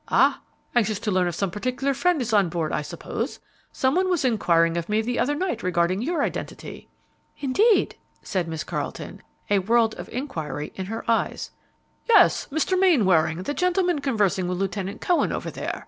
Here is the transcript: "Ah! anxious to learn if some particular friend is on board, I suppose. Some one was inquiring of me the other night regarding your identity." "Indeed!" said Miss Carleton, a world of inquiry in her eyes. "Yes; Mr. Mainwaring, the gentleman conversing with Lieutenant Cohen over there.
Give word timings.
"Ah! 0.09 0.41
anxious 0.73 0.97
to 0.97 1.11
learn 1.11 1.27
if 1.27 1.35
some 1.35 1.51
particular 1.51 1.93
friend 1.93 2.23
is 2.23 2.33
on 2.33 2.49
board, 2.49 2.71
I 2.73 2.81
suppose. 2.81 3.39
Some 3.71 3.93
one 3.93 4.09
was 4.09 4.25
inquiring 4.25 4.75
of 4.75 4.89
me 4.89 4.99
the 5.03 5.19
other 5.19 5.35
night 5.35 5.61
regarding 5.61 6.01
your 6.01 6.23
identity." 6.23 6.89
"Indeed!" 7.37 7.97
said 8.23 8.47
Miss 8.47 8.63
Carleton, 8.63 9.21
a 9.51 9.59
world 9.59 9.93
of 9.99 10.09
inquiry 10.09 10.71
in 10.73 10.87
her 10.87 11.05
eyes. 11.07 11.51
"Yes; 12.09 12.47
Mr. 12.51 12.79
Mainwaring, 12.79 13.43
the 13.43 13.53
gentleman 13.53 13.99
conversing 14.01 14.47
with 14.47 14.57
Lieutenant 14.57 15.01
Cohen 15.01 15.31
over 15.31 15.51
there. 15.51 15.79